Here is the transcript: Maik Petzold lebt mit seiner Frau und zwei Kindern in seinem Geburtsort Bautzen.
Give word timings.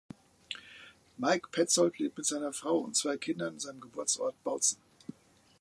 Maik 1.17 1.51
Petzold 1.51 1.99
lebt 1.99 2.17
mit 2.17 2.25
seiner 2.25 2.53
Frau 2.53 2.79
und 2.79 2.95
zwei 2.95 3.17
Kindern 3.17 3.53
in 3.53 3.59
seinem 3.59 3.81
Geburtsort 3.81 4.33
Bautzen. 4.43 4.79